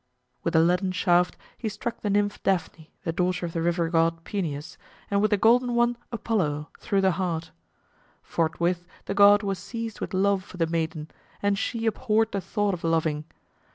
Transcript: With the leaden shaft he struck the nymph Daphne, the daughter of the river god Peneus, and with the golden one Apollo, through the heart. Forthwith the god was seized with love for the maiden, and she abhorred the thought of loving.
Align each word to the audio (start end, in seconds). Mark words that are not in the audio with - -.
With 0.41 0.53
the 0.55 0.61
leaden 0.61 0.93
shaft 0.93 1.37
he 1.59 1.69
struck 1.69 2.01
the 2.01 2.09
nymph 2.09 2.41
Daphne, 2.41 2.89
the 3.03 3.11
daughter 3.11 3.45
of 3.45 3.53
the 3.53 3.61
river 3.61 3.87
god 3.89 4.23
Peneus, 4.23 4.75
and 5.11 5.21
with 5.21 5.29
the 5.29 5.37
golden 5.37 5.75
one 5.75 5.95
Apollo, 6.11 6.69
through 6.79 7.01
the 7.01 7.11
heart. 7.21 7.51
Forthwith 8.23 8.87
the 9.05 9.13
god 9.13 9.43
was 9.43 9.59
seized 9.59 10.01
with 10.01 10.15
love 10.15 10.43
for 10.43 10.57
the 10.57 10.65
maiden, 10.65 11.11
and 11.43 11.55
she 11.55 11.85
abhorred 11.85 12.31
the 12.31 12.41
thought 12.41 12.73
of 12.73 12.83
loving. 12.83 13.25